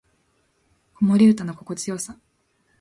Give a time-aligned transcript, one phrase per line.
[0.95, 2.17] 子守唄の心地よさ